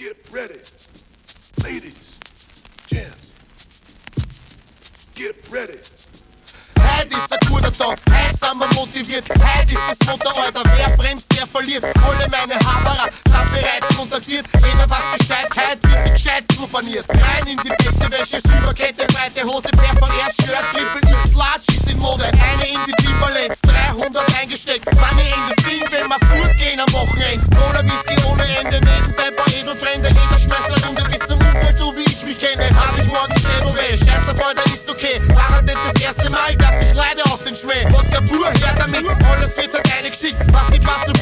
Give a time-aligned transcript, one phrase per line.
[0.00, 0.54] Get ready.
[1.62, 1.94] Ladies,
[2.88, 3.28] gents,
[5.14, 5.76] get ready.
[6.78, 11.46] Heute ist ein guter Tag, wir motiviert, heute ist das Motto, Alter, wer bremst, der
[11.46, 11.84] verliert.
[11.84, 17.04] Alle meine Haberer sind bereits kontaktiert, jeder weiß Bescheid, heute wird sich gescheit supaniert.
[17.10, 21.98] Rein in die beste Wäsche, Silberkette, breite Hose, perforert, Shirt, Triple X, Large ist in
[21.98, 22.24] Mode.
[22.24, 27.44] Eine in die Timberlands, 300 eingesteckt, Money in the Film, wenn wir fortgehen am Wochenende.
[27.54, 29.29] Cola Whisky ohne Ende, nebenbei
[29.80, 32.68] paar Edelbrände, jeder schmeißt eine Runde bis zum Umfeld, so wie ich mich kenne.
[32.74, 35.20] Hab ich morgen Schädelweh, scheiß der Fall, da ist okay.
[35.34, 37.84] War nicht das erste Mal, dass ich leide auf den Schmäh.
[37.90, 40.38] Wodka pur, her damit, alles wird halt eingeschickt.
[40.52, 41.12] Was die Bar zu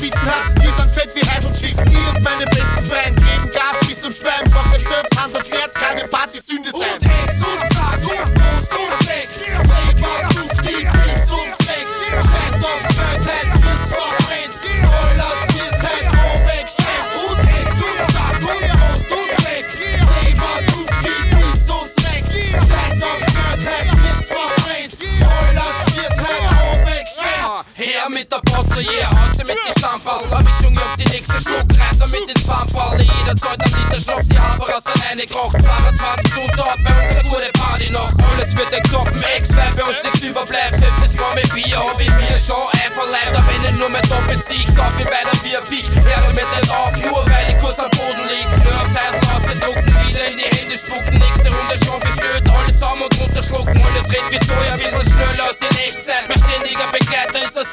[28.59, 30.42] Der yeah, außer mit die Stammball.
[30.42, 32.98] Mischung jagt die nächste Schluck, rein damit Farmball.
[33.01, 35.62] Jeder zahlt einen Liter Schnaps, die Haber aus alleine kocht.
[35.62, 38.11] 22 Stunden dort, bei uns eine gute Party noch.
[38.33, 40.75] Alles wird gesoffen, ex weil bei uns nichts überbleibt.
[40.75, 43.36] Selbst das warme Bier hab ich mir schon einverleibt.
[43.36, 45.89] Aber wenn ich nur mehr doppelt sieg, weiter wie ein Viech.
[45.95, 47.98] Hör damit nicht auf, nur weil ich kurz am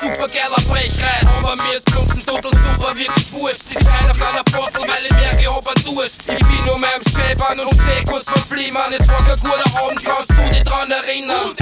[0.05, 1.27] super geiler Brechreiz.
[1.39, 3.61] Aber mir ist Blunzen total super, wirklich wurscht.
[3.69, 6.21] Ich schreie auf einer Bottle, weil ich merke, ob er duscht.
[6.27, 8.93] Ich bin nur mehr am Schäbern und steh kurz vor Flimmern.
[8.93, 11.55] Es war kein guter Abend, kannst du dich dran erinnern?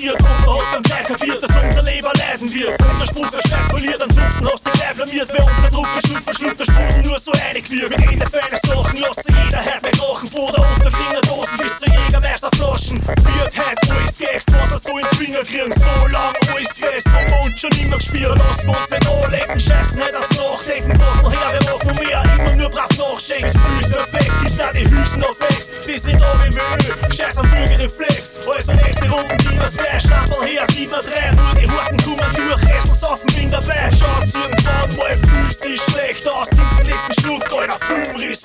[0.00, 2.80] Truppen einmarschiert und hat dann gleich kapiert, dass unser Leber leiden wird.
[2.90, 5.28] Unser Spruch verstärkt verliert, ansonsten hast du gleich blamiert.
[5.32, 7.90] Wer unter Druck verschluckt, verschluckt der Sprung nur so einig wird.
[7.90, 10.28] Wir gehen der feine Sachen, lassen jeder hört mir krachen.
[10.30, 13.06] Vor der Unterfingerdosen bis zur Jägermeisterflaschen.
[13.06, 15.72] Wird halt alles Gags, was wir so in die Finger kriegen.
[15.72, 18.36] So lang alles fest, wir uns schon immer gespielt.
[18.36, 20.92] Lassen wir uns nicht anlegen, scheißen nicht aufs Nachdenken.
[20.98, 23.44] Bottle her, wir machen mehr, immer nur brav nachschenken.
[23.44, 25.68] Das Gefühl ist perfekt, gibt's da die Hülsen auf Ex.
[25.86, 28.38] Das rennt ab im Öl, scheiß am Bürgerreflex.
[36.10, 36.50] Fühlst dich schlecht aus.
[36.50, 38.44] Nimmst den letzten Schluck, Alter, Filmriss,